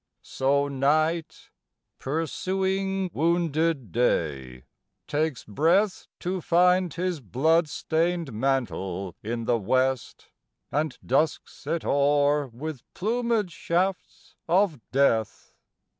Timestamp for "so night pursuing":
0.23-3.11